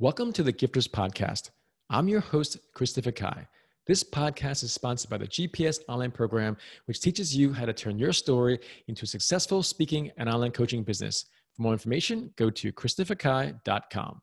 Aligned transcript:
Welcome 0.00 0.32
to 0.32 0.42
the 0.42 0.52
Gifters 0.52 0.88
Podcast. 0.88 1.50
I'm 1.88 2.08
your 2.08 2.18
host, 2.18 2.58
Christopher 2.74 3.12
Kai. 3.12 3.46
This 3.86 4.02
podcast 4.02 4.64
is 4.64 4.72
sponsored 4.72 5.08
by 5.08 5.18
the 5.18 5.28
GPS 5.28 5.78
online 5.88 6.10
program, 6.10 6.56
which 6.86 7.00
teaches 7.00 7.36
you 7.36 7.52
how 7.52 7.64
to 7.64 7.72
turn 7.72 7.96
your 7.96 8.12
story 8.12 8.58
into 8.88 9.04
a 9.04 9.06
successful 9.06 9.62
speaking 9.62 10.10
and 10.16 10.28
online 10.28 10.50
coaching 10.50 10.82
business. 10.82 11.26
For 11.54 11.62
more 11.62 11.72
information, 11.72 12.34
go 12.34 12.50
to 12.50 12.72
christopherkai.com. 12.72 14.20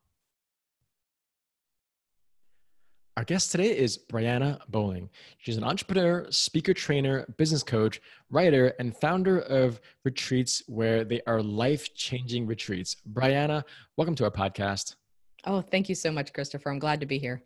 Our 3.16 3.24
guest 3.24 3.50
today 3.50 3.74
is 3.74 3.98
Brianna 4.12 4.58
Bowling. 4.68 5.08
She's 5.38 5.56
an 5.56 5.64
entrepreneur, 5.64 6.26
speaker 6.28 6.74
trainer, 6.74 7.24
business 7.38 7.62
coach, 7.62 7.98
writer, 8.28 8.74
and 8.78 8.94
founder 8.94 9.40
of 9.40 9.80
retreats 10.04 10.62
where 10.66 11.02
they 11.02 11.22
are 11.26 11.42
life 11.42 11.94
changing 11.94 12.46
retreats. 12.46 12.96
Brianna, 13.10 13.64
welcome 13.96 14.14
to 14.16 14.24
our 14.24 14.30
podcast. 14.30 14.96
Oh, 15.44 15.60
thank 15.60 15.88
you 15.88 15.94
so 15.94 16.12
much, 16.12 16.32
Christopher. 16.32 16.70
I'm 16.70 16.78
glad 16.78 17.00
to 17.00 17.06
be 17.06 17.18
here. 17.18 17.42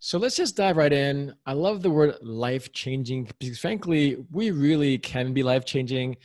So 0.00 0.18
let's 0.18 0.36
just 0.36 0.56
dive 0.56 0.76
right 0.76 0.92
in. 0.92 1.34
I 1.46 1.52
love 1.52 1.82
the 1.82 1.90
word 1.90 2.16
life 2.20 2.72
changing 2.72 3.30
because, 3.38 3.58
frankly, 3.58 4.18
we 4.30 4.50
really 4.50 4.98
can 4.98 5.32
be 5.32 5.42
life 5.42 5.64
changing. 5.64 6.16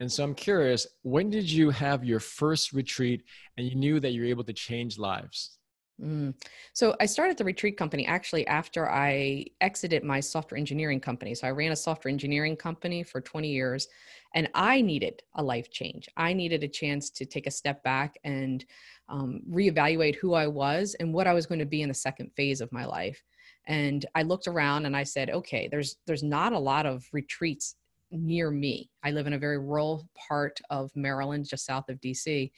And 0.00 0.10
so 0.10 0.24
I'm 0.24 0.34
curious, 0.34 0.86
when 1.02 1.30
did 1.30 1.50
you 1.50 1.70
have 1.70 2.04
your 2.04 2.20
first 2.20 2.72
retreat 2.72 3.22
and 3.56 3.66
you 3.66 3.74
knew 3.74 4.00
that 4.00 4.12
you 4.12 4.22
were 4.22 4.28
able 4.28 4.44
to 4.44 4.52
change 4.52 4.98
lives? 4.98 5.58
Mm. 6.00 6.34
So 6.72 6.94
I 7.00 7.06
started 7.06 7.36
the 7.36 7.44
retreat 7.44 7.76
company 7.76 8.06
actually 8.06 8.46
after 8.46 8.88
I 8.88 9.46
exited 9.60 10.04
my 10.04 10.20
software 10.20 10.58
engineering 10.58 11.00
company. 11.00 11.34
So 11.34 11.46
I 11.46 11.50
ran 11.50 11.72
a 11.72 11.76
software 11.76 12.10
engineering 12.10 12.56
company 12.56 13.02
for 13.02 13.20
20 13.20 13.48
years 13.48 13.88
and 14.34 14.48
I 14.54 14.80
needed 14.80 15.22
a 15.34 15.42
life 15.42 15.70
change. 15.70 16.08
I 16.16 16.32
needed 16.32 16.62
a 16.62 16.68
chance 16.68 17.10
to 17.10 17.24
take 17.24 17.46
a 17.46 17.50
step 17.50 17.82
back 17.82 18.18
and 18.24 18.64
um, 19.08 19.40
reevaluate 19.50 20.16
who 20.16 20.34
I 20.34 20.46
was 20.46 20.94
and 21.00 21.14
what 21.14 21.26
I 21.26 21.32
was 21.32 21.46
going 21.46 21.60
to 21.60 21.66
be 21.66 21.82
in 21.82 21.88
the 21.88 21.94
second 21.94 22.30
phase 22.36 22.60
of 22.60 22.72
my 22.72 22.84
life. 22.84 23.22
And 23.66 24.04
I 24.14 24.22
looked 24.22 24.46
around 24.46 24.86
and 24.86 24.96
I 24.96 25.02
said, 25.02 25.30
okay, 25.30 25.68
there's 25.70 25.96
there's 26.06 26.22
not 26.22 26.52
a 26.52 26.58
lot 26.58 26.86
of 26.86 27.06
retreats 27.12 27.74
near 28.10 28.50
me. 28.50 28.90
I 29.02 29.10
live 29.10 29.26
in 29.26 29.34
a 29.34 29.38
very 29.38 29.58
rural 29.58 30.08
part 30.28 30.60
of 30.70 30.90
Maryland, 30.94 31.46
just 31.48 31.66
south 31.66 31.88
of 31.88 32.00
DC. 32.00 32.50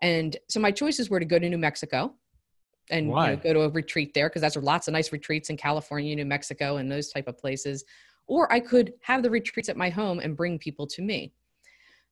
And 0.00 0.36
so 0.48 0.58
my 0.58 0.72
choices 0.72 1.10
were 1.10 1.20
to 1.20 1.26
go 1.26 1.38
to 1.38 1.48
New 1.48 1.58
Mexico 1.58 2.14
and 2.90 3.06
you 3.06 3.12
know, 3.14 3.36
go 3.36 3.52
to 3.52 3.60
a 3.62 3.68
retreat 3.70 4.12
there 4.14 4.28
because 4.28 4.42
that's 4.42 4.56
lots 4.56 4.88
of 4.88 4.92
nice 4.92 5.12
retreats 5.12 5.50
in 5.50 5.56
California, 5.56 6.14
New 6.16 6.24
Mexico, 6.24 6.78
and 6.78 6.90
those 6.90 7.10
type 7.10 7.28
of 7.28 7.38
places. 7.38 7.84
Or 8.26 8.52
I 8.52 8.60
could 8.60 8.94
have 9.02 9.22
the 9.22 9.30
retreats 9.30 9.68
at 9.68 9.76
my 9.76 9.90
home 9.90 10.20
and 10.20 10.36
bring 10.36 10.58
people 10.58 10.86
to 10.88 11.02
me. 11.02 11.32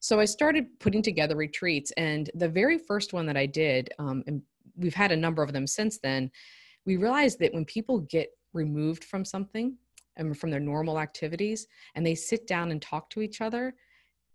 So 0.01 0.19
I 0.19 0.25
started 0.25 0.67
putting 0.81 1.03
together 1.03 1.37
retreats, 1.37 1.93
and 1.97 2.31
the 2.35 2.49
very 2.49 2.79
first 2.79 3.13
one 3.13 3.27
that 3.27 3.37
I 3.37 3.47
did, 3.47 3.91
um, 3.99 4.25
and 4.27 4.43
we've 4.77 4.95
had 4.95 5.13
a 5.13 5.17
number 5.17 5.43
of 5.43 5.53
them 5.53 5.67
since 5.67 5.99
then, 5.99 6.31
we 6.87 6.97
realized 6.97 7.39
that 7.41 7.53
when 7.53 7.67
people 7.67 8.01
get 8.01 8.31
removed 8.53 9.05
from 9.05 9.25
something 9.25 9.77
and 10.17 10.37
from 10.37 10.51
their 10.51 10.61
normal 10.61 10.99
activities 10.99 11.67
and 11.95 12.05
they 12.05 12.15
sit 12.15 12.47
down 12.47 12.71
and 12.71 12.81
talk 12.81 13.11
to 13.11 13.21
each 13.21 13.41
other, 13.41 13.75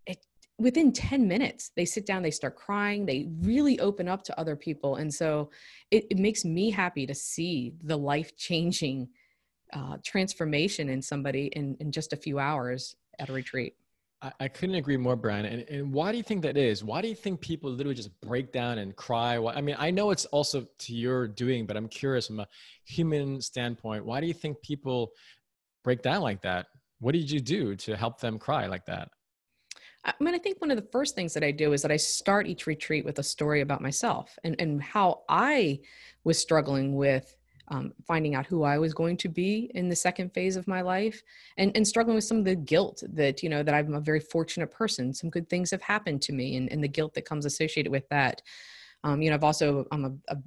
it, 0.05 0.25
within 0.57 0.91
10 0.91 1.27
minutes, 1.27 1.71
they 1.75 1.85
sit 1.85 2.05
down, 2.05 2.21
they 2.21 2.31
start 2.31 2.55
crying, 2.55 3.05
they 3.05 3.27
really 3.41 3.79
open 3.79 4.07
up 4.07 4.23
to 4.23 4.39
other 4.39 4.55
people. 4.55 4.97
And 4.97 5.13
so 5.13 5.49
it, 5.91 6.05
it 6.11 6.17
makes 6.17 6.45
me 6.45 6.69
happy 6.69 7.05
to 7.07 7.15
see 7.15 7.73
the 7.83 7.97
life 7.97 8.37
changing 8.37 9.09
uh, 9.73 9.97
transformation 10.03 10.89
in 10.89 11.01
somebody 11.01 11.47
in, 11.47 11.75
in 11.79 11.91
just 11.91 12.13
a 12.13 12.15
few 12.15 12.39
hours 12.39 12.95
at 13.19 13.29
a 13.29 13.33
retreat. 13.33 13.75
I, 14.21 14.31
I 14.41 14.47
couldn't 14.47 14.75
agree 14.75 14.97
more, 14.97 15.15
Brian. 15.15 15.45
And, 15.45 15.61
and 15.69 15.93
why 15.93 16.11
do 16.11 16.17
you 16.17 16.23
think 16.23 16.41
that 16.43 16.57
is? 16.57 16.83
Why 16.83 17.01
do 17.01 17.07
you 17.07 17.15
think 17.15 17.41
people 17.41 17.69
literally 17.69 17.95
just 17.95 18.19
break 18.21 18.51
down 18.51 18.77
and 18.77 18.95
cry? 18.95 19.37
I 19.37 19.61
mean, 19.61 19.75
I 19.77 19.91
know 19.91 20.11
it's 20.11 20.25
also 20.25 20.65
to 20.79 20.93
your 20.93 21.27
doing, 21.27 21.65
but 21.65 21.77
I'm 21.77 21.87
curious 21.87 22.27
from 22.27 22.39
a 22.39 22.47
human 22.85 23.41
standpoint, 23.41 24.05
why 24.05 24.21
do 24.21 24.27
you 24.27 24.33
think 24.33 24.61
people 24.61 25.11
break 25.83 26.01
down 26.01 26.21
like 26.21 26.41
that? 26.41 26.67
What 26.99 27.13
did 27.13 27.29
you 27.29 27.39
do 27.39 27.75
to 27.75 27.95
help 27.95 28.19
them 28.19 28.39
cry 28.39 28.67
like 28.67 28.85
that? 28.85 29.09
I 30.05 30.13
mean, 30.19 30.35
I 30.35 30.37
think 30.37 30.61
one 30.61 30.69
of 30.69 30.77
the 30.77 30.87
first 30.91 31.15
things 31.15 31.33
that 31.33 31.43
I 31.43 31.51
do 31.51 31.73
is 31.73 31.81
that 31.81 31.91
I 31.91 31.97
start 31.97 32.47
each 32.47 32.67
retreat 32.67 33.05
with 33.05 33.17
a 33.17 33.23
story 33.23 33.61
about 33.61 33.81
myself 33.81 34.37
and, 34.43 34.55
and 34.59 34.81
how 34.81 35.23
I 35.27 35.79
was 36.23 36.37
struggling 36.37 36.95
with 36.95 37.35
um, 37.69 37.93
finding 38.05 38.35
out 38.35 38.45
who 38.45 38.63
I 38.63 38.77
was 38.77 38.93
going 38.93 39.17
to 39.17 39.29
be 39.29 39.71
in 39.73 39.89
the 39.89 39.95
second 39.95 40.33
phase 40.33 40.55
of 40.55 40.67
my 40.67 40.81
life 40.81 41.21
and, 41.57 41.71
and 41.75 41.87
struggling 41.87 42.15
with 42.15 42.23
some 42.23 42.37
of 42.37 42.45
the 42.45 42.55
guilt 42.55 43.03
that, 43.13 43.41
you 43.41 43.49
know, 43.49 43.63
that 43.63 43.73
I'm 43.73 43.93
a 43.93 43.99
very 43.99 44.19
fortunate 44.19 44.71
person. 44.71 45.13
Some 45.13 45.29
good 45.29 45.49
things 45.49 45.71
have 45.71 45.81
happened 45.81 46.21
to 46.23 46.33
me 46.33 46.57
and, 46.57 46.71
and 46.71 46.83
the 46.83 46.87
guilt 46.87 47.13
that 47.15 47.25
comes 47.25 47.45
associated 47.45 47.91
with 47.91 48.07
that. 48.09 48.41
Um, 49.03 49.21
you 49.21 49.29
know, 49.29 49.35
I've 49.35 49.43
also, 49.43 49.85
I'm 49.91 50.05
a, 50.05 50.33
a 50.33 50.37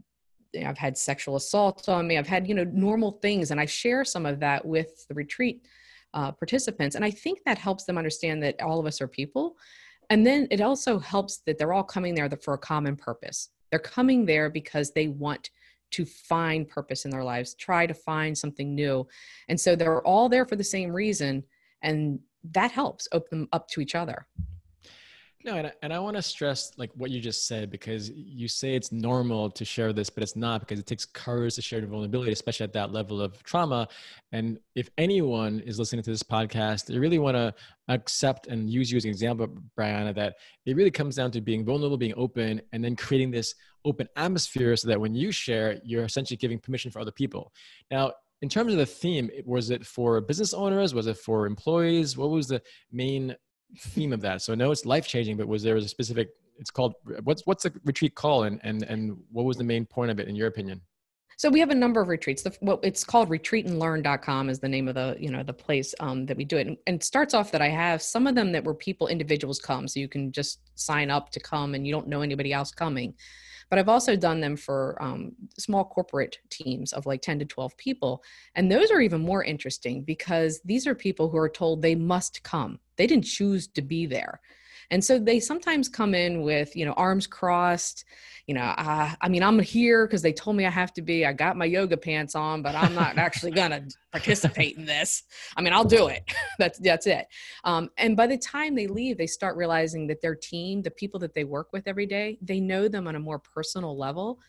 I've 0.64 0.78
had 0.78 0.96
sexual 0.96 1.36
assault 1.36 1.88
on 1.88 2.06
me. 2.06 2.16
I've 2.16 2.26
had, 2.26 2.48
you 2.48 2.54
know, 2.54 2.64
normal 2.64 3.12
things. 3.12 3.50
And 3.50 3.60
I 3.60 3.66
share 3.66 4.04
some 4.04 4.24
of 4.24 4.40
that 4.40 4.64
with 4.64 5.06
the 5.08 5.14
retreat 5.14 5.66
uh, 6.14 6.32
participants. 6.32 6.96
And 6.96 7.04
I 7.04 7.10
think 7.10 7.40
that 7.44 7.58
helps 7.58 7.84
them 7.84 7.98
understand 7.98 8.42
that 8.42 8.60
all 8.62 8.80
of 8.80 8.86
us 8.86 9.00
are 9.00 9.08
people. 9.08 9.56
And 10.10 10.26
then 10.26 10.48
it 10.50 10.60
also 10.60 10.98
helps 10.98 11.38
that 11.46 11.58
they're 11.58 11.74
all 11.74 11.82
coming 11.84 12.14
there 12.14 12.30
for 12.42 12.54
a 12.54 12.58
common 12.58 12.96
purpose. 12.96 13.50
They're 13.70 13.78
coming 13.78 14.24
there 14.24 14.48
because 14.48 14.92
they 14.92 15.08
want 15.08 15.50
to 15.91 16.04
find 16.04 16.69
purpose 16.69 17.04
in 17.04 17.10
their 17.10 17.25
lives, 17.25 17.54
try 17.54 17.87
to 17.87 17.94
find 17.94 18.37
something 18.37 18.75
new. 18.75 19.06
And 19.49 19.59
so 19.59 19.75
they're 19.75 20.03
all 20.06 20.28
there 20.28 20.47
for 20.47 20.56
the 20.56 20.65
same 20.65 20.91
reason. 20.93 21.44
And 21.82 22.21
that 22.53 22.71
helps 22.71 23.09
open 23.12 23.41
them 23.41 23.49
up 23.53 23.69
to 23.69 23.81
each 23.81 23.94
other. 23.94 24.26
No, 25.48 25.54
and 25.56 25.69
I, 25.69 25.72
and 25.81 25.94
I 25.94 25.98
want 25.98 26.14
to 26.14 26.20
stress 26.20 26.72
like 26.76 26.91
what 26.94 27.10
you 27.10 27.22
just 27.22 27.47
said 27.47 27.70
because 27.70 28.10
you 28.10 28.48
say 28.48 28.75
it's 28.75 28.92
normal 28.92 29.50
to 29.53 29.64
share 29.64 29.94
this, 29.94 30.10
but 30.10 30.22
it's 30.22 30.36
not 30.36 30.60
because 30.60 30.78
it 30.78 30.84
takes 30.84 31.06
courage 31.06 31.54
to 31.54 31.62
share 31.62 31.81
the 31.81 31.86
vulnerability, 31.86 32.32
especially 32.32 32.64
at 32.64 32.75
that 32.75 32.92
level 32.92 33.22
of 33.22 33.42
trauma. 33.44 33.88
And 34.32 34.58
if 34.75 34.91
anyone 34.98 35.60
is 35.60 35.78
listening 35.78 36.03
to 36.03 36.10
this 36.10 36.22
podcast, 36.22 36.84
they 36.84 36.98
really 36.98 37.19
want 37.19 37.38
to 37.38 37.54
accept 37.88 38.48
and 38.48 38.69
use 38.69 38.92
you 38.92 38.98
as 38.98 39.06
an 39.06 39.10
example, 39.10 39.48
Brianna, 39.75 40.14
that 40.16 40.34
it 40.66 40.76
really 40.76 40.91
comes 40.91 41.16
down 41.16 41.31
to 41.31 41.41
being 41.41 41.64
vulnerable, 41.64 41.97
being 41.97 42.12
open, 42.19 42.60
and 42.72 42.84
then 42.84 42.94
creating 42.94 43.31
this 43.31 43.54
open 43.87 44.06
atmosphere 44.16 44.76
so 44.76 44.87
that 44.88 45.00
when 45.00 45.14
you 45.14 45.32
share, 45.32 45.81
you're 45.82 46.04
essentially 46.04 46.37
giving 46.37 46.58
permission 46.58 46.91
for 46.91 47.00
other 47.00 47.10
people. 47.10 47.54
Now, 47.91 48.12
in 48.42 48.50
terms 48.50 48.72
of 48.75 48.78
the 48.78 48.84
theme, 48.87 49.31
was 49.47 49.70
it 49.70 49.87
for 49.87 50.20
business 50.20 50.53
owners? 50.53 50.92
Was 50.92 51.06
it 51.06 51.16
for 51.16 51.47
employees? 51.47 52.19
What 52.19 52.28
was 52.28 52.48
the 52.48 52.60
main 52.92 53.34
theme 53.76 54.12
of 54.12 54.20
that? 54.22 54.42
So 54.42 54.52
I 54.52 54.56
know 54.56 54.70
it's 54.70 54.86
life 54.86 55.06
changing, 55.06 55.36
but 55.36 55.48
was 55.48 55.62
there 55.62 55.76
a 55.76 55.82
specific? 55.82 56.30
It's 56.58 56.70
called 56.70 56.94
what's 57.24 57.46
what's 57.46 57.62
the 57.64 57.72
retreat 57.84 58.14
called, 58.14 58.46
and 58.46 58.60
and 58.62 58.82
and 58.84 59.16
what 59.30 59.44
was 59.44 59.56
the 59.56 59.64
main 59.64 59.86
point 59.86 60.10
of 60.10 60.18
it 60.18 60.28
in 60.28 60.34
your 60.34 60.48
opinion? 60.48 60.80
So 61.38 61.48
we 61.48 61.60
have 61.60 61.70
a 61.70 61.74
number 61.74 62.00
of 62.00 62.08
retreats. 62.08 62.42
The, 62.42 62.52
what 62.58 62.80
it's 62.82 63.04
called 63.04 63.28
retreatandlearn.com 63.28 64.50
is 64.50 64.58
the 64.58 64.68
name 64.68 64.88
of 64.88 64.96
the, 64.96 65.16
you 65.20 65.30
know, 65.30 65.44
the 65.44 65.52
place 65.52 65.94
um, 66.00 66.26
that 66.26 66.36
we 66.36 66.44
do 66.44 66.56
it. 66.56 66.66
And, 66.66 66.76
it 66.84 67.04
starts 67.04 67.32
off 67.32 67.52
that 67.52 67.62
I 67.62 67.68
have 67.68 68.02
some 68.02 68.26
of 68.26 68.34
them 68.34 68.50
that 68.50 68.64
were 68.64 68.74
people, 68.74 69.06
individuals 69.06 69.60
come. 69.60 69.86
So 69.86 70.00
you 70.00 70.08
can 70.08 70.32
just 70.32 70.58
sign 70.74 71.10
up 71.10 71.30
to 71.30 71.38
come 71.38 71.76
and 71.76 71.86
you 71.86 71.92
don't 71.92 72.08
know 72.08 72.22
anybody 72.22 72.52
else 72.52 72.72
coming. 72.72 73.14
But 73.70 73.78
I've 73.78 73.88
also 73.88 74.16
done 74.16 74.40
them 74.40 74.56
for 74.56 75.00
um, 75.00 75.36
small 75.56 75.84
corporate 75.84 76.38
teams 76.50 76.92
of 76.92 77.06
like 77.06 77.22
10 77.22 77.38
to 77.38 77.44
12 77.44 77.76
people. 77.76 78.24
And 78.56 78.72
those 78.72 78.90
are 78.90 79.00
even 79.00 79.20
more 79.20 79.44
interesting 79.44 80.02
because 80.02 80.60
these 80.64 80.88
are 80.88 80.94
people 80.96 81.28
who 81.28 81.38
are 81.38 81.48
told 81.48 81.82
they 81.82 81.94
must 81.94 82.42
come. 82.42 82.80
They 82.98 83.06
didn't 83.06 83.25
choose 83.25 83.66
to 83.69 83.82
be 83.82 84.04
there. 84.04 84.41
And 84.91 85.04
so 85.04 85.19
they 85.19 85.38
sometimes 85.41 85.88
come 85.88 86.14
in 86.14 86.42
with, 86.42 86.75
you 86.75 86.84
know, 86.86 86.92
arms 86.92 87.26
crossed, 87.26 88.04
you 88.47 88.54
know, 88.54 88.62
uh, 88.62 89.10
I 89.20 89.28
mean, 89.28 89.42
I'm 89.42 89.59
here 89.59 90.06
because 90.06 90.22
they 90.22 90.32
told 90.32 90.56
me 90.56 90.64
I 90.64 90.70
have 90.70 90.94
to 90.94 91.03
be. 91.03 91.26
I 91.26 91.34
got 91.34 91.58
my 91.58 91.66
yoga 91.66 91.98
pants 91.98 92.34
on, 92.34 92.62
but 92.62 92.75
I'm 92.75 92.94
not 92.94 93.19
actually 93.19 93.53
going 93.53 93.70
to 93.72 93.82
participate 94.10 94.78
in 94.78 94.87
this. 94.87 95.25
I 95.56 95.60
mean, 95.60 95.75
I'll 95.75 95.84
do 95.84 96.08
it. 96.08 96.22
that's 96.58 96.78
that's 96.78 97.06
it. 97.06 97.26
Um, 97.64 97.91
and 97.98 98.16
by 98.16 98.26
the 98.26 98.38
time 98.38 98.75
they 98.75 98.87
leave, 98.87 99.19
they 99.19 99.26
start 99.26 99.56
realizing 99.56 100.06
that 100.06 100.22
their 100.22 100.34
team, 100.34 100.81
the 100.81 100.91
people 100.91 101.20
that 101.20 101.34
they 101.34 101.44
work 101.44 101.69
with 101.75 101.87
every 101.87 102.06
day, 102.06 102.38
they 102.41 102.58
know 102.58 102.88
them 102.88 103.06
on 103.06 103.16
a 103.16 103.20
more 103.20 103.38
personal 103.38 103.97
level 103.98 104.41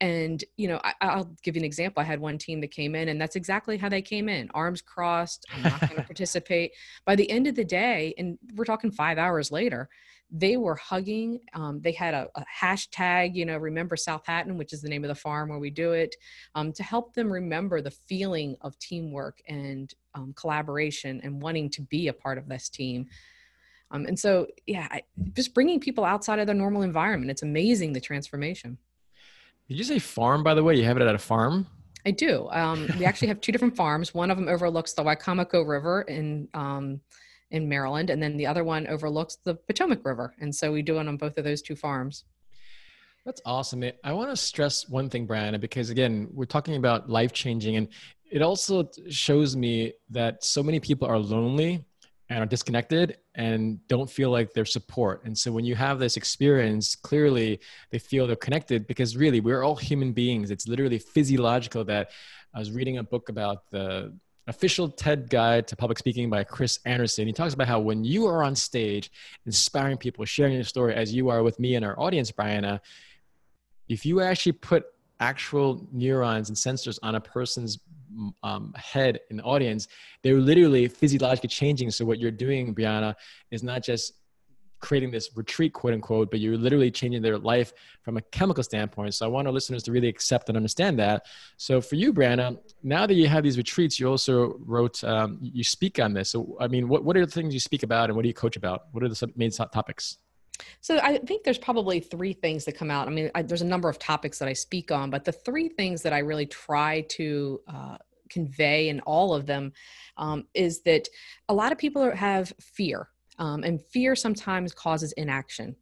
and 0.00 0.44
you 0.56 0.68
know 0.68 0.80
I, 1.00 1.16
will 1.16 1.30
give 1.42 1.56
you 1.56 1.60
an 1.60 1.66
example. 1.66 2.00
I 2.00 2.04
had 2.04 2.20
one 2.20 2.38
team 2.38 2.60
that 2.60 2.70
came 2.70 2.94
in 2.94 3.08
and 3.08 3.20
that's 3.20 3.36
exactly 3.36 3.76
how 3.76 3.88
they 3.88 4.02
came 4.02 4.28
in. 4.28 4.50
Arms 4.54 4.82
crossed. 4.82 5.46
I'm 5.54 5.62
not 5.62 5.80
going 5.80 5.96
to 5.96 6.02
participate. 6.02 6.72
By 7.04 7.16
the 7.16 7.30
end 7.30 7.46
of 7.46 7.54
the 7.54 7.64
day 7.64 8.14
and 8.18 8.38
we're 8.54 8.64
talking 8.64 8.90
five 8.90 9.18
hours 9.18 9.50
later 9.52 9.88
they 10.30 10.56
were 10.56 10.74
hugging. 10.74 11.38
Um, 11.52 11.80
they 11.80 11.92
had 11.92 12.14
a, 12.14 12.28
a, 12.34 12.44
hashtag 12.60 13.34
you 13.36 13.44
know 13.46 13.56
remember 13.56 13.96
south 13.96 14.22
hatton 14.26 14.58
which 14.58 14.72
is 14.72 14.82
the 14.82 14.88
name 14.88 15.04
of 15.04 15.08
the 15.08 15.14
farm 15.14 15.50
where 15.50 15.58
we 15.58 15.70
do 15.70 15.92
it 15.92 16.16
um, 16.54 16.72
to 16.72 16.82
help 16.82 17.14
them 17.14 17.32
remember 17.32 17.80
the 17.80 17.90
feeling 17.90 18.56
of 18.62 18.78
teamwork 18.78 19.38
and 19.48 19.94
um, 20.14 20.32
collaboration 20.36 21.20
and 21.22 21.40
wanting 21.40 21.70
to 21.70 21.82
be 21.82 22.08
a 22.08 22.12
part 22.12 22.38
of 22.38 22.48
this 22.48 22.68
team. 22.68 23.06
Um, 23.90 24.06
and 24.06 24.18
so 24.18 24.48
yeah 24.66 24.88
I, 24.90 25.02
just 25.34 25.54
bringing 25.54 25.78
people 25.78 26.04
outside 26.04 26.40
of 26.40 26.46
their 26.46 26.54
normal 26.56 26.82
environment 26.82 27.30
it's 27.30 27.42
amazing 27.42 27.92
the 27.92 28.00
transformation 28.00 28.78
did 29.68 29.78
you 29.78 29.84
say 29.84 29.98
farm, 29.98 30.42
by 30.42 30.54
the 30.54 30.62
way? 30.62 30.74
You 30.74 30.84
have 30.84 30.96
it 30.96 31.02
at 31.02 31.14
a 31.14 31.18
farm? 31.18 31.66
I 32.06 32.10
do. 32.10 32.48
Um, 32.50 32.88
we 32.98 33.04
actually 33.04 33.28
have 33.28 33.40
two 33.40 33.52
different 33.52 33.76
farms. 33.76 34.12
One 34.12 34.30
of 34.30 34.36
them 34.36 34.48
overlooks 34.48 34.92
the 34.92 35.02
Wicomico 35.02 35.66
River 35.66 36.02
in 36.02 36.48
um, 36.52 37.00
in 37.50 37.68
Maryland, 37.68 38.10
and 38.10 38.22
then 38.22 38.36
the 38.36 38.46
other 38.46 38.64
one 38.64 38.86
overlooks 38.88 39.38
the 39.44 39.54
Potomac 39.54 40.04
River. 40.04 40.34
And 40.40 40.54
so 40.54 40.72
we 40.72 40.82
do 40.82 40.98
it 40.98 41.08
on 41.08 41.16
both 41.16 41.38
of 41.38 41.44
those 41.44 41.62
two 41.62 41.76
farms. 41.76 42.24
That's 43.24 43.40
awesome. 43.46 43.82
I 44.02 44.12
want 44.12 44.30
to 44.30 44.36
stress 44.36 44.86
one 44.88 45.08
thing, 45.08 45.26
Brianna, 45.26 45.58
because 45.58 45.88
again, 45.88 46.28
we're 46.32 46.44
talking 46.44 46.76
about 46.76 47.08
life 47.08 47.32
changing, 47.32 47.76
and 47.76 47.88
it 48.30 48.42
also 48.42 48.90
shows 49.08 49.56
me 49.56 49.94
that 50.10 50.44
so 50.44 50.62
many 50.62 50.80
people 50.80 51.08
are 51.08 51.18
lonely 51.18 51.86
and 52.30 52.42
are 52.42 52.46
disconnected 52.46 53.18
and 53.34 53.86
don't 53.88 54.10
feel 54.10 54.30
like 54.30 54.52
their 54.52 54.64
support. 54.64 55.24
And 55.24 55.36
so 55.36 55.52
when 55.52 55.64
you 55.64 55.74
have 55.74 55.98
this 55.98 56.16
experience, 56.16 56.94
clearly 56.94 57.60
they 57.90 57.98
feel 57.98 58.26
they're 58.26 58.36
connected 58.36 58.86
because 58.86 59.16
really 59.16 59.40
we're 59.40 59.62
all 59.62 59.76
human 59.76 60.12
beings. 60.12 60.50
It's 60.50 60.66
literally 60.66 60.98
physiological 60.98 61.84
that 61.84 62.10
I 62.54 62.58
was 62.58 62.70
reading 62.70 62.98
a 62.98 63.02
book 63.02 63.28
about 63.28 63.70
the 63.70 64.14
official 64.46 64.88
TED 64.88 65.28
guide 65.28 65.66
to 65.68 65.76
public 65.76 65.98
speaking 65.98 66.30
by 66.30 66.44
Chris 66.44 66.78
Anderson. 66.84 67.26
He 67.26 67.32
talks 67.32 67.54
about 67.54 67.68
how 67.68 67.80
when 67.80 68.04
you 68.04 68.26
are 68.26 68.42
on 68.42 68.54
stage 68.54 69.10
inspiring 69.46 69.96
people, 69.96 70.24
sharing 70.24 70.54
your 70.54 70.64
story 70.64 70.94
as 70.94 71.14
you 71.14 71.28
are 71.30 71.42
with 71.42 71.58
me 71.58 71.74
and 71.74 71.84
our 71.84 71.98
audience, 71.98 72.30
Brianna, 72.30 72.80
if 73.88 74.06
you 74.06 74.20
actually 74.20 74.52
put 74.52 74.84
actual 75.20 75.86
neurons 75.92 76.48
and 76.48 76.56
sensors 76.56 76.98
on 77.02 77.14
a 77.14 77.20
person's 77.20 77.78
um, 78.42 78.72
head 78.76 79.20
in 79.30 79.36
the 79.36 79.42
audience, 79.42 79.88
they're 80.22 80.40
literally 80.40 80.88
physiologically 80.88 81.48
changing. 81.48 81.90
So 81.90 82.04
what 82.04 82.18
you're 82.18 82.30
doing, 82.30 82.74
Brianna, 82.74 83.14
is 83.50 83.62
not 83.62 83.82
just 83.82 84.14
creating 84.80 85.10
this 85.10 85.30
retreat, 85.34 85.72
quote 85.72 85.94
unquote, 85.94 86.30
but 86.30 86.40
you're 86.40 86.58
literally 86.58 86.90
changing 86.90 87.22
their 87.22 87.38
life 87.38 87.72
from 88.02 88.18
a 88.18 88.20
chemical 88.20 88.62
standpoint. 88.62 89.14
So 89.14 89.24
I 89.24 89.28
want 89.28 89.46
our 89.48 89.52
listeners 89.52 89.82
to 89.84 89.92
really 89.92 90.08
accept 90.08 90.50
and 90.50 90.56
understand 90.56 90.98
that. 90.98 91.24
So 91.56 91.80
for 91.80 91.94
you, 91.94 92.12
Brianna, 92.12 92.58
now 92.82 93.06
that 93.06 93.14
you 93.14 93.26
have 93.26 93.42
these 93.42 93.56
retreats, 93.56 93.98
you 93.98 94.08
also 94.08 94.56
wrote, 94.60 95.02
um, 95.04 95.38
you 95.40 95.64
speak 95.64 95.98
on 95.98 96.12
this. 96.12 96.30
So, 96.30 96.56
I 96.60 96.68
mean, 96.68 96.86
what, 96.88 97.02
what 97.02 97.16
are 97.16 97.24
the 97.24 97.32
things 97.32 97.54
you 97.54 97.60
speak 97.60 97.82
about 97.82 98.10
and 98.10 98.16
what 98.16 98.22
do 98.22 98.28
you 98.28 98.34
coach 98.34 98.56
about? 98.56 98.82
What 98.92 99.02
are 99.02 99.08
the 99.08 99.32
main 99.36 99.50
topics? 99.50 100.18
So 100.80 100.98
I 100.98 101.18
think 101.18 101.44
there's 101.44 101.58
probably 101.58 102.00
three 102.00 102.32
things 102.32 102.64
that 102.64 102.76
come 102.76 102.90
out. 102.90 103.08
I 103.08 103.10
mean, 103.10 103.30
I, 103.34 103.42
there's 103.42 103.62
a 103.62 103.66
number 103.66 103.88
of 103.88 103.98
topics 103.98 104.38
that 104.38 104.48
I 104.48 104.52
speak 104.52 104.92
on, 104.92 105.10
but 105.10 105.24
the 105.24 105.32
three 105.32 105.68
things 105.68 106.02
that 106.02 106.12
I 106.12 106.18
really 106.18 106.46
try 106.46 107.02
to 107.10 107.60
uh, 107.66 107.96
convey 108.28 108.88
in 108.88 109.00
all 109.00 109.34
of 109.34 109.46
them 109.46 109.72
um, 110.16 110.44
is 110.54 110.82
that 110.82 111.08
a 111.48 111.54
lot 111.54 111.72
of 111.72 111.78
people 111.78 112.14
have 112.14 112.52
fear, 112.60 113.08
um, 113.38 113.64
and 113.64 113.82
fear 113.82 114.14
sometimes 114.14 114.72
causes 114.72 115.12
inaction. 115.12 115.74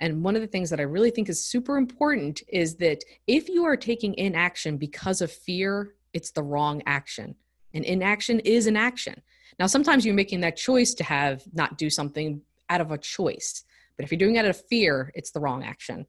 And 0.00 0.22
one 0.22 0.36
of 0.36 0.42
the 0.42 0.48
things 0.48 0.70
that 0.70 0.80
I 0.80 0.84
really 0.84 1.10
think 1.10 1.28
is 1.28 1.42
super 1.42 1.76
important 1.76 2.42
is 2.48 2.76
that 2.76 3.02
if 3.26 3.48
you 3.48 3.64
are 3.64 3.76
taking 3.76 4.14
inaction 4.14 4.76
because 4.76 5.22
of 5.22 5.32
fear, 5.32 5.94
it's 6.12 6.32
the 6.32 6.42
wrong 6.42 6.82
action. 6.86 7.34
And 7.72 7.84
inaction 7.84 8.40
is 8.40 8.66
an 8.66 8.76
action. 8.76 9.22
Now, 9.58 9.66
sometimes 9.66 10.04
you're 10.04 10.14
making 10.14 10.40
that 10.40 10.56
choice 10.56 10.94
to 10.94 11.04
have 11.04 11.44
not 11.54 11.78
do 11.78 11.88
something 11.88 12.42
out 12.68 12.80
of 12.80 12.90
a 12.90 12.98
choice. 12.98 13.64
But 13.96 14.04
if 14.04 14.12
you're 14.12 14.18
doing 14.18 14.36
it 14.36 14.40
out 14.40 14.50
of 14.50 14.66
fear, 14.66 15.10
it's 15.14 15.30
the 15.30 15.40
wrong 15.40 15.64
action. 15.64 16.06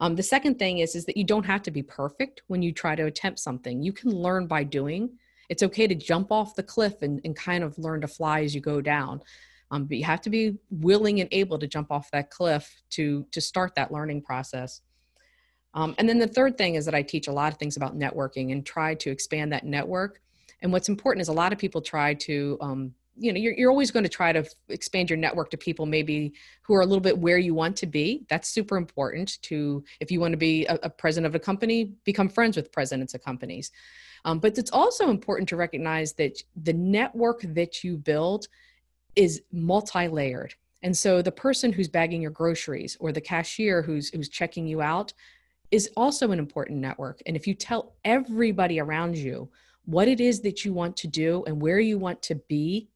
Um, 0.00 0.16
the 0.16 0.22
second 0.22 0.58
thing 0.58 0.78
is, 0.78 0.94
is 0.94 1.04
that 1.06 1.16
you 1.16 1.24
don't 1.24 1.46
have 1.46 1.62
to 1.62 1.70
be 1.70 1.82
perfect 1.82 2.42
when 2.48 2.62
you 2.62 2.72
try 2.72 2.94
to 2.96 3.06
attempt 3.06 3.38
something. 3.38 3.82
You 3.82 3.92
can 3.92 4.10
learn 4.10 4.46
by 4.46 4.64
doing. 4.64 5.10
It's 5.48 5.62
okay 5.62 5.86
to 5.86 5.94
jump 5.94 6.32
off 6.32 6.56
the 6.56 6.62
cliff 6.62 7.02
and, 7.02 7.20
and 7.24 7.36
kind 7.36 7.62
of 7.62 7.78
learn 7.78 8.00
to 8.00 8.08
fly 8.08 8.42
as 8.42 8.54
you 8.54 8.60
go 8.60 8.80
down. 8.80 9.20
Um, 9.70 9.84
but 9.86 9.96
you 9.96 10.04
have 10.04 10.20
to 10.22 10.30
be 10.30 10.58
willing 10.70 11.20
and 11.20 11.28
able 11.32 11.58
to 11.58 11.66
jump 11.66 11.90
off 11.90 12.10
that 12.12 12.30
cliff 12.30 12.82
to 12.90 13.26
to 13.32 13.40
start 13.40 13.74
that 13.74 13.92
learning 13.92 14.22
process. 14.22 14.82
Um, 15.74 15.94
and 15.98 16.08
then 16.08 16.18
the 16.18 16.28
third 16.28 16.56
thing 16.56 16.76
is 16.76 16.84
that 16.84 16.94
I 16.94 17.02
teach 17.02 17.26
a 17.26 17.32
lot 17.32 17.52
of 17.52 17.58
things 17.58 17.76
about 17.76 17.98
networking 17.98 18.52
and 18.52 18.64
try 18.64 18.94
to 18.94 19.10
expand 19.10 19.52
that 19.52 19.64
network. 19.64 20.20
And 20.62 20.72
what's 20.72 20.88
important 20.88 21.22
is 21.22 21.28
a 21.28 21.32
lot 21.32 21.52
of 21.52 21.58
people 21.58 21.80
try 21.80 22.14
to 22.14 22.58
um, 22.60 22.94
you 23.16 23.32
know 23.32 23.38
you're, 23.38 23.54
you're 23.54 23.70
always 23.70 23.90
going 23.90 24.02
to 24.02 24.08
try 24.08 24.32
to 24.32 24.44
expand 24.68 25.10
your 25.10 25.16
network 25.16 25.50
to 25.50 25.56
people 25.56 25.86
maybe 25.86 26.34
who 26.62 26.74
are 26.74 26.80
a 26.80 26.86
little 26.86 27.00
bit 27.00 27.18
where 27.18 27.38
you 27.38 27.54
want 27.54 27.76
to 27.76 27.86
be. 27.86 28.24
That's 28.28 28.48
super 28.48 28.76
important 28.76 29.40
to 29.42 29.84
if 30.00 30.10
you 30.10 30.20
want 30.20 30.32
to 30.32 30.38
be 30.38 30.66
a, 30.66 30.78
a 30.82 30.90
president 30.90 31.26
of 31.26 31.34
a 31.34 31.44
company 31.44 31.92
become 32.04 32.28
friends 32.28 32.56
with 32.56 32.72
presidents 32.72 33.14
of 33.14 33.22
companies. 33.22 33.70
Um, 34.24 34.38
but 34.38 34.56
it's 34.56 34.70
also 34.70 35.10
important 35.10 35.48
to 35.50 35.56
recognize 35.56 36.14
that 36.14 36.42
the 36.62 36.72
network 36.72 37.42
that 37.42 37.84
you 37.84 37.96
build 37.98 38.48
is 39.16 39.42
multi-layered. 39.52 40.54
And 40.82 40.96
so 40.96 41.22
the 41.22 41.32
person 41.32 41.72
who's 41.72 41.88
bagging 41.88 42.22
your 42.22 42.30
groceries 42.30 42.96
or 43.00 43.12
the 43.12 43.20
cashier 43.20 43.82
who's 43.82 44.10
who's 44.10 44.28
checking 44.28 44.66
you 44.66 44.82
out 44.82 45.12
is 45.70 45.90
also 45.96 46.30
an 46.30 46.38
important 46.38 46.78
network. 46.78 47.22
And 47.26 47.36
if 47.36 47.46
you 47.46 47.54
tell 47.54 47.94
everybody 48.04 48.80
around 48.80 49.16
you 49.16 49.50
what 49.86 50.08
it 50.08 50.20
is 50.20 50.40
that 50.40 50.64
you 50.64 50.72
want 50.72 50.96
to 50.98 51.06
do 51.06 51.44
and 51.46 51.60
where 51.60 51.80
you 51.80 51.98
want 51.98 52.22
to 52.22 52.34
be 52.48 52.88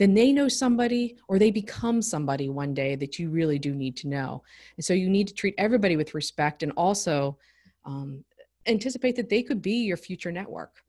then 0.00 0.14
they 0.14 0.32
know 0.32 0.48
somebody 0.48 1.18
or 1.28 1.38
they 1.38 1.50
become 1.50 2.00
somebody 2.00 2.48
one 2.48 2.72
day 2.72 2.96
that 2.96 3.18
you 3.18 3.28
really 3.28 3.58
do 3.58 3.74
need 3.74 3.98
to 3.98 4.08
know. 4.08 4.42
And 4.78 4.84
so 4.84 4.94
you 4.94 5.10
need 5.10 5.28
to 5.28 5.34
treat 5.34 5.54
everybody 5.58 5.96
with 5.98 6.14
respect 6.14 6.62
and 6.62 6.72
also 6.72 7.36
um, 7.84 8.24
anticipate 8.66 9.14
that 9.16 9.28
they 9.28 9.42
could 9.42 9.60
be 9.60 9.84
your 9.84 9.98
future 9.98 10.32
network. 10.32 10.82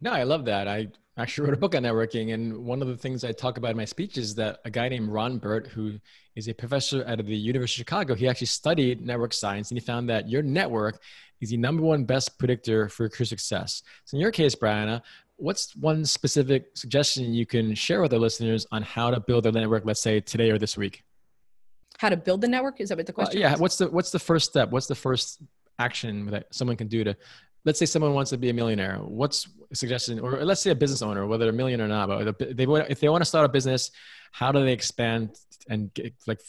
No, 0.00 0.12
I 0.12 0.22
love 0.22 0.46
that. 0.46 0.66
I 0.66 0.88
actually 1.18 1.44
wrote 1.48 1.58
a 1.58 1.60
book 1.60 1.74
on 1.74 1.82
networking. 1.82 2.32
And 2.32 2.64
one 2.64 2.80
of 2.80 2.88
the 2.88 2.96
things 2.96 3.22
I 3.22 3.32
talk 3.32 3.58
about 3.58 3.72
in 3.72 3.76
my 3.76 3.84
speech 3.84 4.16
is 4.16 4.34
that 4.36 4.60
a 4.64 4.70
guy 4.70 4.88
named 4.88 5.10
Ron 5.10 5.36
Burt, 5.36 5.66
who 5.66 5.98
is 6.36 6.48
a 6.48 6.54
professor 6.54 7.02
at 7.02 7.18
the 7.18 7.36
University 7.36 7.82
of 7.82 7.86
Chicago, 7.86 8.14
he 8.14 8.26
actually 8.26 8.46
studied 8.46 9.02
network 9.02 9.34
science 9.34 9.70
and 9.70 9.78
he 9.78 9.84
found 9.84 10.08
that 10.08 10.26
your 10.26 10.42
network 10.42 11.02
is 11.42 11.50
the 11.50 11.58
number 11.58 11.82
one 11.82 12.04
best 12.04 12.38
predictor 12.38 12.88
for 12.88 13.10
career 13.10 13.26
success. 13.26 13.82
So 14.06 14.14
in 14.16 14.22
your 14.22 14.30
case, 14.30 14.54
Brianna, 14.54 15.02
what's 15.40 15.74
one 15.76 16.04
specific 16.04 16.76
suggestion 16.76 17.32
you 17.34 17.46
can 17.46 17.74
share 17.74 18.00
with 18.00 18.12
our 18.12 18.18
listeners 18.18 18.66
on 18.70 18.82
how 18.82 19.10
to 19.10 19.20
build 19.20 19.44
their 19.44 19.52
network, 19.52 19.84
let's 19.84 20.02
say 20.02 20.20
today 20.20 20.50
or 20.50 20.58
this 20.58 20.76
week? 20.76 21.02
How 21.98 22.08
to 22.08 22.16
build 22.16 22.40
the 22.40 22.48
network? 22.48 22.80
Is 22.80 22.88
that 22.90 22.98
what 22.98 23.06
the 23.06 23.12
question? 23.12 23.38
Uh, 23.38 23.48
yeah. 23.48 23.56
What's 23.56 23.76
the 23.76 23.90
What's 23.90 24.10
the 24.10 24.18
first 24.18 24.50
step? 24.50 24.70
What's 24.70 24.86
the 24.86 24.94
first 24.94 25.42
action 25.78 26.26
that 26.26 26.46
someone 26.54 26.76
can 26.76 26.88
do 26.88 27.04
to? 27.04 27.16
Let's 27.64 27.78
say 27.78 27.86
someone 27.86 28.14
wants 28.14 28.30
to 28.30 28.38
be 28.38 28.48
a 28.48 28.54
millionaire. 28.54 28.96
What's 28.98 29.48
a 29.70 29.76
suggestion, 29.76 30.18
or 30.18 30.42
let's 30.44 30.62
say 30.62 30.70
a 30.70 30.74
business 30.74 31.02
owner, 31.02 31.26
whether 31.26 31.44
they're 31.44 31.52
a 31.52 31.56
millionaire 31.56 31.86
or 31.86 31.90
not, 31.90 32.08
but 32.08 32.38
they 32.38 32.64
if 32.88 33.00
they 33.00 33.08
want 33.08 33.20
to 33.20 33.26
start 33.26 33.44
a 33.44 33.48
business, 33.48 33.90
how 34.32 34.50
do 34.50 34.64
they 34.64 34.72
expand 34.72 35.36
and 35.68 35.92
get, 35.92 36.14
like 36.26 36.40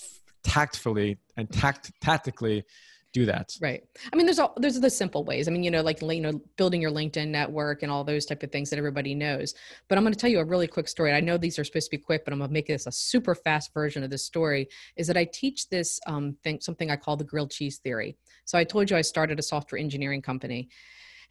tactfully 0.44 1.18
and 1.38 1.52
tact 1.52 1.92
tactically 2.02 2.64
do 3.14 3.26
that. 3.26 3.56
Right. 3.62 3.84
I 4.12 4.16
mean 4.16 4.26
there's 4.26 4.40
all 4.40 4.54
there's 4.58 4.80
the 4.80 4.90
simple 4.90 5.24
ways. 5.24 5.48
I 5.48 5.52
mean 5.52 5.64
you 5.64 5.72
know 5.72 5.82
like 5.82 6.02
you 6.02 6.22
know 6.22 6.42
building 6.58 6.82
your 6.82 6.92
linkedin 6.92 7.30
network 7.30 7.84
and 7.84 7.92
all 7.92 8.04
those 8.04 8.26
type 8.26 8.44
of 8.44 8.52
things 8.52 8.70
that 8.70 8.78
everybody 8.78 9.16
knows. 9.16 9.54
But 9.88 9.98
i'm 9.98 10.04
going 10.04 10.14
to 10.14 10.20
tell 10.20 10.30
you 10.30 10.40
a 10.40 10.46
really 10.46 10.68
quick 10.68 10.88
story 10.88 11.12
i 11.12 11.20
know 11.20 11.38
these 11.38 11.60
are 11.60 11.64
supposed 11.64 11.92
to 11.92 11.98
be 11.98 12.02
quick 12.02 12.24
but 12.26 12.34
i'm 12.34 12.40
going 12.40 12.50
to 12.50 12.54
make 12.54 12.68
this 12.68 12.88
a 12.88 12.92
super 12.92 13.36
fast 13.36 13.74
version 13.74 14.04
of 14.04 14.10
this 14.10 14.24
story 14.24 14.68
is 14.96 15.08
that 15.08 15.18
i 15.18 15.26
teach 15.26 15.70
this 15.70 16.00
um, 16.08 16.36
thing 16.44 16.60
something 16.62 16.90
i 16.90 16.96
call 16.96 17.18
the 17.18 17.24
grilled 17.24 17.52
cheese 17.52 17.78
theory. 17.80 18.18
So 18.46 18.58
i 18.58 18.64
told 18.64 18.90
you 18.90 18.98
i 18.98 19.02
started 19.02 19.40
a 19.40 19.44
software 19.44 19.80
engineering 19.80 20.22
company 20.22 20.70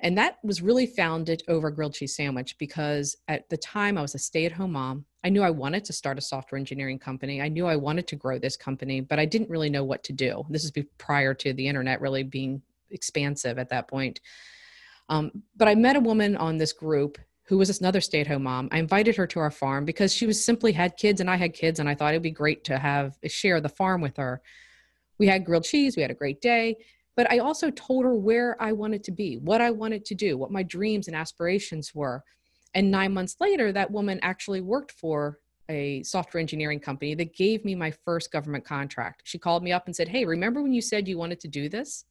and 0.02 0.16
that 0.19 0.38
was 0.42 0.62
really 0.62 0.87
founded 0.87 1.42
over 1.49 1.71
grilled 1.71 1.95
cheese 1.95 2.16
sandwich 2.16 2.57
because 2.59 3.16
at 3.28 3.49
the 3.50 3.57
time 3.57 3.99
I 3.99 4.02
was 4.02 4.14
a 4.14 4.19
stay 4.19 4.47
at 4.47 4.52
home 4.52 4.73
mom. 4.73 5.04
I 5.23 5.28
knew 5.28 5.42
I 5.42 5.50
wanted 5.50 5.85
to 5.85 5.92
start 5.92 6.19
a 6.19 6.23
software 6.23 6.59
engineering 6.59 6.99
company. 6.99 7.42
I 7.42 7.49
knew 7.49 7.66
I 7.66 7.76
wanted 7.76 8.07
to 8.09 8.16
grow 8.16 8.38
this 8.38 8.57
company, 8.57 9.00
but 9.00 9.19
I 9.19 9.26
didn't 9.26 9.50
really 9.50 9.69
know 9.69 9.85
what 9.85 10.02
to 10.04 10.12
do. 10.12 10.45
This 10.49 10.64
is 10.64 10.73
prior 10.97 11.35
to 11.35 11.52
the 11.52 11.69
internet 11.69 12.00
really 12.00 12.23
being 12.23 12.62
expansive 12.90 13.59
at 13.59 13.69
that 13.69 13.88
point. 13.88 14.21
Um, 15.11 15.30
but 15.57 15.69
I 15.69 15.75
met 15.75 15.97
a 15.97 16.00
woman 16.00 16.37
on 16.37 16.57
this 16.57 16.73
group 16.73 17.19
who 17.42 17.59
was 17.59 17.80
another 17.80 18.00
stay 18.00 18.21
at 18.21 18.28
home 18.28 18.45
mom. 18.45 18.69
I 18.71 18.78
invited 18.78 19.16
her 19.16 19.26
to 19.26 19.40
our 19.40 19.50
farm 19.50 19.85
because 19.85 20.14
she 20.14 20.25
was 20.25 20.42
simply 20.42 20.73
had 20.73 20.97
kids 20.97 21.21
and 21.21 21.28
I 21.28 21.37
had 21.37 21.52
kids, 21.52 21.80
and 21.80 21.88
I 21.88 21.95
thought 21.97 22.14
it'd 22.14 22.23
be 22.23 22.30
great 22.30 22.64
to 22.64 22.78
have 22.78 23.19
share 23.26 23.61
the 23.61 23.69
farm 23.69 24.00
with 24.00 24.16
her. 24.16 24.40
We 25.19 25.26
had 25.26 25.45
grilled 25.45 25.64
cheese, 25.64 25.97
we 25.97 26.02
had 26.02 26.12
a 26.12 26.14
great 26.14 26.40
day. 26.40 26.76
But 27.21 27.31
I 27.31 27.41
also 27.41 27.71
told 27.73 28.07
her 28.07 28.15
where 28.15 28.57
I 28.62 28.73
wanted 28.73 29.05
to 29.05 29.12
be, 29.12 29.37
what 29.37 29.61
I 29.61 29.71
wanted 29.71 30.07
to 30.07 30.15
do, 30.15 30.39
what 30.39 30.50
my 30.50 30.62
dreams 30.62 31.07
and 31.07 31.15
aspirations 31.15 31.95
were. 31.95 32.25
And 32.73 32.91
nine 32.91 33.12
months 33.12 33.37
later, 33.41 33.73
that 33.73 33.91
woman 33.91 34.19
actually 34.23 34.62
worked 34.62 34.93
for 34.93 35.39
a 35.69 36.03
software 36.03 36.41
engineering 36.41 36.81
company 36.81 37.15
that 37.17 37.37
gave 37.37 37.62
me 37.62 37.75
my 37.75 37.91
first 37.91 38.33
government 38.33 38.65
contract. 38.65 39.21
She 39.25 39.39
called 39.39 39.62
me 39.62 39.71
up 39.71 39.85
and 39.85 39.95
said, 39.95 40.09
Hey, 40.09 40.25
remember 40.25 40.62
when 40.62 40.73
you 40.73 40.81
said 40.81 41.07
you 41.07 41.19
wanted 41.19 41.41
to 41.41 41.49
do 41.49 41.69
this? 41.69 42.07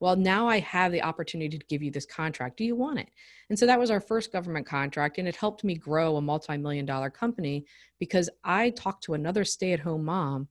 Well, 0.00 0.16
now 0.16 0.46
I 0.46 0.58
have 0.58 0.92
the 0.92 1.00
opportunity 1.00 1.58
to 1.58 1.66
give 1.66 1.82
you 1.82 1.90
this 1.90 2.04
contract. 2.04 2.58
Do 2.58 2.64
you 2.64 2.76
want 2.76 2.98
it? 2.98 3.08
And 3.48 3.58
so 3.58 3.64
that 3.64 3.80
was 3.80 3.90
our 3.90 4.02
first 4.02 4.32
government 4.32 4.66
contract, 4.66 5.16
and 5.16 5.26
it 5.26 5.36
helped 5.36 5.64
me 5.64 5.76
grow 5.76 6.16
a 6.16 6.20
multi 6.20 6.58
million 6.58 6.84
dollar 6.84 7.08
company 7.08 7.64
because 7.98 8.28
I 8.44 8.68
talked 8.68 9.04
to 9.04 9.14
another 9.14 9.46
stay 9.46 9.72
at 9.72 9.80
home 9.80 10.04
mom 10.04 10.48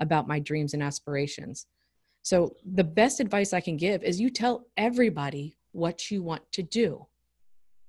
about 0.00 0.26
my 0.26 0.40
dreams 0.40 0.74
and 0.74 0.82
aspirations. 0.82 1.68
So, 2.24 2.56
the 2.64 2.84
best 2.84 3.20
advice 3.20 3.52
I 3.52 3.60
can 3.60 3.76
give 3.76 4.02
is 4.02 4.18
you 4.18 4.30
tell 4.30 4.66
everybody 4.78 5.56
what 5.72 6.10
you 6.10 6.22
want 6.22 6.50
to 6.52 6.62
do. 6.62 7.06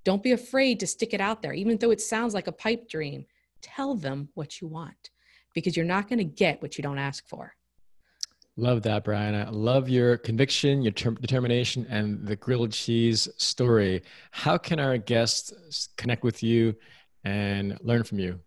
Don't 0.04 0.22
be 0.22 0.34
afraid 0.34 0.80
to 0.82 0.88
stick 0.88 1.14
it 1.14 1.22
out 1.22 1.42
there, 1.42 1.54
even 1.54 1.78
though 1.78 1.92
it 1.92 2.02
sounds 2.02 2.34
like 2.34 2.48
a 2.48 2.52
pipe 2.52 2.90
dream. 2.90 3.26
Tell 3.62 3.96
them 3.96 4.28
what 4.34 4.60
you 4.60 4.68
want 4.68 5.10
because 5.54 5.78
you're 5.78 5.86
not 5.86 6.10
going 6.10 6.20
to 6.20 6.26
get 6.26 6.62
what 6.62 6.78
you 6.78 6.84
don't 6.84 6.98
ask 6.98 7.28
for. 7.30 7.56
Love 8.58 8.82
that, 8.84 9.06
Brian. 9.06 9.36
I 9.36 9.50
love 9.50 9.88
your 9.88 10.18
conviction, 10.18 10.82
your 10.82 10.92
ter- 10.92 11.12
determination, 11.12 11.86
and 11.90 12.28
the 12.28 12.36
grilled 12.36 12.74
cheese 12.74 13.30
story. 13.38 14.04
How 14.32 14.58
can 14.58 14.82
our 14.82 14.98
guests 14.98 15.90
connect 15.96 16.24
with 16.24 16.44
you 16.44 16.76
and 17.24 17.78
learn 17.82 18.04
from 18.04 18.20
you? 18.20 18.40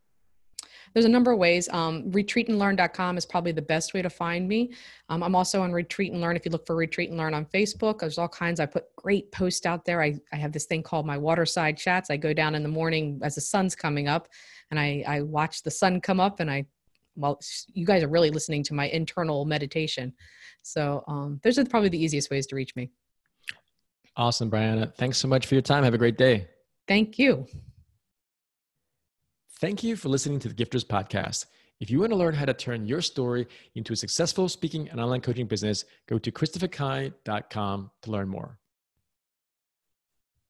There's 0.93 1.05
a 1.05 1.09
number 1.09 1.33
of 1.33 1.39
ways. 1.39 1.69
Um, 1.71 2.11
retreatandlearn.com 2.11 3.17
is 3.17 3.27
probably 3.27 3.53
the 3.53 3.63
best 3.63 3.95
way 3.95 4.03
to 4.03 4.11
find 4.11 4.49
me. 4.49 4.73
Um, 5.09 5.23
I'm 5.23 5.35
also 5.35 5.63
on 5.63 5.73
Retreat 5.73 6.13
and 6.13 6.21
Learn. 6.21 6.37
If 6.37 6.45
you 6.45 6.51
look 6.51 6.67
for 6.67 6.77
Retreat 6.77 7.11
and 7.11 7.19
Learn 7.19 7.35
on 7.35 7.47
Facebook, 7.47 8.01
there's 8.01 8.19
all 8.19 8.29
kinds. 8.29 8.61
I 8.61 8.67
put 8.67 8.85
great 8.97 9.31
posts 9.33 9.67
out 9.67 9.85
there. 9.85 10.03
I, 10.03 10.19
I 10.33 10.37
have 10.37 10.53
this 10.53 10.67
thing 10.67 10.83
called 10.83 11.07
my 11.07 11.19
waterside 11.19 11.77
chats. 11.77 12.11
I 12.11 12.17
go 12.17 12.33
down 12.33 12.55
in 12.55 12.63
the 12.63 12.69
morning 12.69 13.21
as 13.23 13.35
the 13.35 13.41
sun's 13.41 13.75
coming 13.75 14.09
up 14.09 14.29
and 14.71 14.79
I, 14.79 15.05
I 15.07 15.23
watch 15.23 15.63
the 15.63 15.71
sun 15.71 16.01
come 16.01 16.21
up 16.21 16.41
and 16.41 16.51
I, 16.51 16.67
well, 17.17 17.41
you 17.73 17.87
guys 17.87 18.03
are 18.03 18.09
really 18.09 18.31
listening 18.31 18.63
to 18.65 18.75
my 18.75 18.89
internal 18.89 19.45
meditation. 19.45 20.13
So 20.63 21.05
um, 21.09 21.41
those 21.43 21.59
are 21.59 21.65
probably 21.65 21.89
the 21.89 22.03
easiest 22.03 22.31
ways 22.31 22.47
to 22.49 22.57
reach 22.57 22.77
me. 22.77 22.91
Awesome, 24.17 24.51
Brianna. 24.51 24.93
Thanks 24.95 25.19
so 25.19 25.29
much 25.29 25.47
for 25.47 25.55
your 25.55 25.63
time. 25.63 25.85
Have 25.85 25.95
a 25.95 25.99
great 25.99 26.19
day. 26.19 26.49
Thank 26.87 27.19
you. 27.19 27.47
Thank 29.61 29.83
you 29.83 29.97
for 29.97 30.09
listening 30.09 30.39
to 30.41 30.49
the 30.49 30.55
Gifters 30.55 30.87
Podcast. 30.87 31.47
If 31.81 31.91
you 31.91 31.99
want 31.99 32.13
to 32.13 32.17
learn 32.17 32.35
how 32.35 32.45
to 32.45 32.55
turn 32.55 32.87
your 32.87 33.01
story 33.01 33.49
into 33.75 33.93
a 33.93 33.97
successful 33.97 34.49
speaking 34.49 34.89
and 34.89 35.01
online 35.01 35.21
coaching 35.21 35.49
business, 35.49 35.85
go 36.07 36.17
to 36.17 36.31
christopherkai.com 36.31 37.91
to 38.03 38.11
learn 38.11 38.29
more. 38.29 38.57